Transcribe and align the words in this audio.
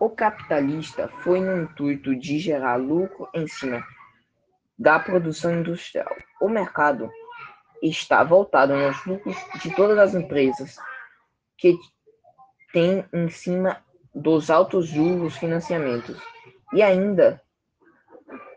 O 0.00 0.08
capitalista 0.08 1.08
foi 1.22 1.40
no 1.40 1.62
intuito 1.62 2.16
de 2.16 2.38
gerar 2.38 2.76
lucro 2.76 3.28
em 3.34 3.46
cima 3.46 3.86
da 4.78 4.98
produção 4.98 5.60
industrial. 5.60 6.08
O 6.40 6.48
mercado 6.48 7.10
está 7.82 8.24
voltado 8.24 8.74
nos 8.74 9.04
lucros 9.04 9.36
de 9.62 9.76
todas 9.76 9.98
as 9.98 10.14
empresas 10.14 10.76
que 11.58 11.76
têm 12.72 13.04
em 13.12 13.28
cima 13.28 13.84
dos 14.14 14.48
altos 14.50 14.86
juros 14.86 15.36
financiamentos. 15.36 16.18
E 16.72 16.82
ainda 16.82 17.38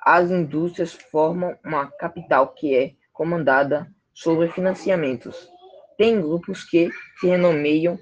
as 0.00 0.30
indústrias 0.30 0.94
formam 0.94 1.54
uma 1.62 1.86
capital 1.98 2.54
que 2.54 2.74
é 2.74 2.94
comandada 3.12 3.92
sobre 4.14 4.48
financiamentos. 4.48 5.50
Tem 5.98 6.18
grupos 6.18 6.64
que 6.64 6.90
se 7.20 7.26
renomeiam 7.26 7.98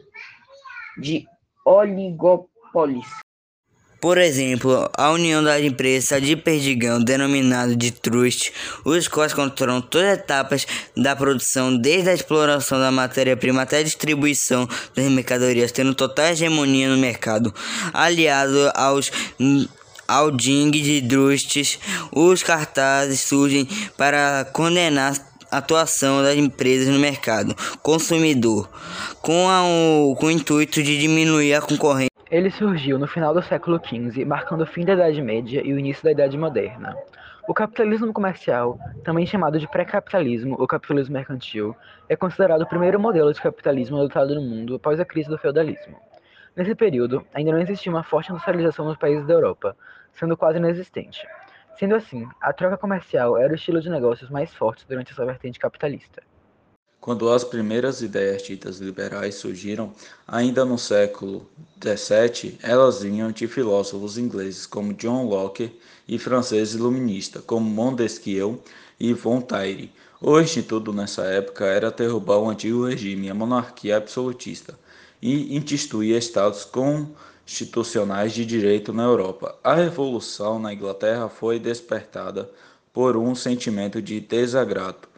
de 0.97 1.27
oligopólios. 2.75 3.07
Por 4.01 4.19
exemplo, 4.19 4.91
a 4.99 5.13
união 5.13 5.43
das 5.43 5.63
empresas 5.63 6.21
de 6.21 6.37
perdigão, 6.37 7.03
denominado 7.03 7.75
de 7.75 7.91
trust, 7.91 8.53
os 8.85 9.09
quais 9.09 9.33
controlam 9.33 9.81
todas 9.81 10.09
as 10.09 10.19
etapas 10.19 10.67
da 10.95 11.17
produção, 11.17 11.75
desde 11.75 12.11
a 12.11 12.15
exploração 12.15 12.79
da 12.79 12.91
matéria-prima 12.91 13.63
até 13.63 13.79
a 13.79 13.83
distribuição 13.83 14.69
das 14.95 15.07
mercadorias, 15.07 15.73
tendo 15.73 15.95
total 15.95 16.27
hegemonia 16.27 16.87
no 16.87 16.99
mercado, 16.99 17.55
aliado 17.95 18.71
aos 18.75 19.11
ao 20.07 20.31
ding 20.31 20.71
de 20.71 21.01
trustes, 21.01 21.79
os 22.13 22.43
cartazes 22.43 23.21
surgem 23.21 23.67
para 23.97 24.45
condenar 24.53 25.15
a 25.51 25.57
atuação 25.57 26.23
das 26.23 26.37
empresas 26.37 26.89
no 26.89 26.99
mercado 26.99 27.57
consumidor, 27.83 28.69
com, 29.23 29.49
a, 29.49 29.63
com 30.21 30.27
o 30.27 30.31
intuito 30.31 30.83
de 30.83 31.01
diminuir 31.01 31.55
a 31.55 31.63
concorrência. 31.63 32.14
Ele 32.31 32.51
surgiu 32.51 32.99
no 32.99 33.07
final 33.07 33.35
do 33.35 33.43
século 33.43 33.79
XV, 33.79 34.25
marcando 34.25 34.63
o 34.63 34.67
fim 34.67 34.85
da 34.85 34.95
Idade 34.95 35.21
Média 35.21 35.61
e 35.63 35.73
o 35.75 35.79
início 35.79 36.03
da 36.03 36.11
Idade 36.11 36.39
Moderna. 36.39 36.97
O 37.47 37.53
capitalismo 37.53 38.13
comercial, 38.15 38.79
também 39.05 39.27
chamado 39.27 39.59
de 39.59 39.69
pré-capitalismo 39.69 40.57
ou 40.59 40.67
capitalismo 40.67 41.13
mercantil, 41.13 41.77
é 42.09 42.17
considerado 42.17 42.63
o 42.63 42.67
primeiro 42.67 42.99
modelo 42.99 43.31
de 43.31 43.41
capitalismo 43.41 43.99
adotado 43.99 44.35
no 44.35 44.41
mundo 44.41 44.77
após 44.77 44.99
a 44.99 45.05
crise 45.05 45.29
do 45.29 45.37
feudalismo. 45.37 46.01
Nesse 46.57 46.75
período, 46.75 47.27
ainda 47.35 47.53
não 47.53 47.61
existia 47.61 47.93
uma 47.93 48.03
forte 48.03 48.31
industrialização 48.31 48.87
nos 48.87 48.97
países 48.97 49.27
da 49.27 49.35
Europa, 49.35 49.77
sendo 50.15 50.35
quase 50.35 50.59
inexistente. 50.59 51.27
Sendo 51.77 51.95
assim, 51.95 52.27
a 52.41 52.55
troca 52.55 52.79
comercial 52.79 53.37
era 53.37 53.53
o 53.53 53.57
estilo 53.57 53.83
de 53.83 53.91
negócios 53.91 54.31
mais 54.31 54.55
forte 54.55 54.87
durante 54.89 55.13
essa 55.13 55.27
vertente 55.27 55.59
capitalista. 55.59 56.23
Quando 57.05 57.31
as 57.31 57.45
primeiras 57.45 58.01
ideias 58.01 58.43
ditas 58.43 58.79
liberais 58.79 59.35
surgiram, 59.35 59.93
ainda 60.27 60.65
no 60.65 60.79
século 60.79 61.47
XVII, 61.79 62.59
elas 62.63 63.03
vinham 63.03 63.31
de 63.31 63.47
filósofos 63.47 64.17
ingleses 64.17 64.65
como 64.65 64.95
John 64.95 65.27
Locke 65.27 65.79
e 66.09 66.19
franceses 66.19 66.73
iluministas 66.73 67.45
como 67.45 67.69
Montesquieu 67.69 68.59
e 68.99 69.13
Voltaire. 69.13 69.93
O 70.19 70.41
instituto 70.41 70.95
nessa 70.95 71.25
época 71.25 71.67
era 71.67 71.91
derrubar 71.91 72.39
o 72.39 72.49
antigo 72.49 72.87
regime, 72.87 73.29
a 73.29 73.35
monarquia 73.35 73.99
absolutista, 73.99 74.75
e 75.21 75.55
instituir 75.59 76.17
estados 76.17 76.65
constitucionais 76.65 78.33
de 78.33 78.47
direito 78.47 78.95
na 78.95 79.03
Europa. 79.03 79.55
A 79.63 79.75
revolução 79.75 80.59
na 80.59 80.73
Inglaterra 80.73 81.29
foi 81.29 81.59
despertada 81.59 82.51
por 82.95 83.15
um 83.15 83.35
sentimento 83.35 84.01
de 84.01 84.21
desagrado 84.21 85.13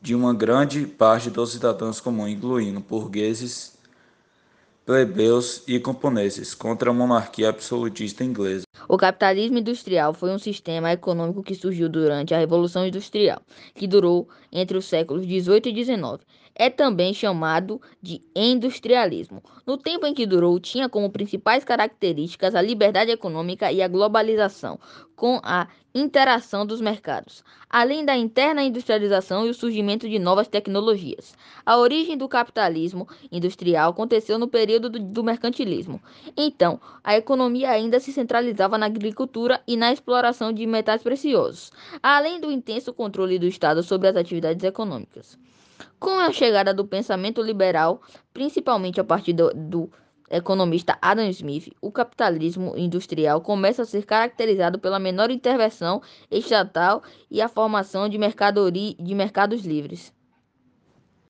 de 0.00 0.14
uma 0.14 0.32
grande 0.32 0.86
parte 0.86 1.30
dos 1.30 1.52
cidadãos 1.52 2.00
comuns, 2.00 2.30
incluindo 2.30 2.80
burgueses, 2.80 3.78
plebeus 4.86 5.62
e 5.66 5.78
camponeses, 5.78 6.54
contra 6.54 6.90
a 6.90 6.94
monarquia 6.94 7.50
absolutista 7.50 8.24
inglesa. 8.24 8.69
O 8.88 8.96
capitalismo 8.96 9.58
industrial 9.58 10.12
foi 10.12 10.30
um 10.30 10.38
sistema 10.38 10.92
econômico 10.92 11.42
que 11.42 11.54
surgiu 11.54 11.88
durante 11.88 12.34
a 12.34 12.38
Revolução 12.38 12.86
Industrial, 12.86 13.40
que 13.74 13.86
durou 13.86 14.28
entre 14.52 14.76
os 14.76 14.84
séculos 14.84 15.26
18 15.26 15.68
e 15.68 15.72
19 15.72 16.24
é 16.60 16.68
também 16.68 17.14
chamado 17.14 17.80
de 18.02 18.22
industrialismo. 18.36 19.42
No 19.66 19.78
tempo 19.78 20.06
em 20.06 20.12
que 20.12 20.26
durou, 20.26 20.60
tinha 20.60 20.90
como 20.90 21.10
principais 21.10 21.64
características 21.64 22.54
a 22.54 22.60
liberdade 22.60 23.10
econômica 23.10 23.72
e 23.72 23.80
a 23.80 23.88
globalização, 23.88 24.78
com 25.16 25.40
a 25.42 25.68
interação 25.94 26.64
dos 26.64 26.80
mercados, 26.80 27.42
além 27.68 28.04
da 28.04 28.16
interna 28.16 28.62
industrialização 28.62 29.46
e 29.46 29.50
o 29.50 29.54
surgimento 29.54 30.08
de 30.08 30.18
novas 30.18 30.48
tecnologias. 30.48 31.34
A 31.64 31.78
origem 31.78 32.16
do 32.16 32.28
capitalismo 32.28 33.08
industrial 33.32 33.90
aconteceu 33.90 34.38
no 34.38 34.46
período 34.46 34.88
do, 34.88 35.24
mercantilismo. 35.24 36.00
Então, 36.36 36.80
a 37.02 37.16
economia 37.16 37.70
ainda 37.70 37.98
se 37.98 38.12
centralizava 38.12 38.69
na 38.78 38.86
agricultura 38.86 39.62
e 39.66 39.76
na 39.76 39.92
exploração 39.92 40.52
de 40.52 40.66
metais 40.66 41.02
preciosos, 41.02 41.70
além 42.02 42.40
do 42.40 42.50
intenso 42.50 42.92
controle 42.92 43.38
do 43.38 43.46
Estado 43.46 43.82
sobre 43.82 44.08
as 44.08 44.16
atividades 44.16 44.64
econômicas. 44.64 45.38
Com 45.98 46.18
a 46.18 46.32
chegada 46.32 46.74
do 46.74 46.86
pensamento 46.86 47.42
liberal, 47.42 48.02
principalmente 48.32 49.00
a 49.00 49.04
partir 49.04 49.32
do, 49.32 49.52
do 49.54 49.90
economista 50.30 50.96
Adam 51.02 51.28
Smith, 51.28 51.72
o 51.80 51.90
capitalismo 51.90 52.74
industrial 52.76 53.40
começa 53.40 53.82
a 53.82 53.86
ser 53.86 54.04
caracterizado 54.04 54.78
pela 54.78 54.98
menor 54.98 55.30
intervenção 55.30 56.00
estatal 56.30 57.02
e 57.30 57.42
a 57.42 57.48
formação 57.48 58.08
de, 58.08 58.18
de 58.18 59.14
mercados 59.14 59.64
livres. 59.64 60.12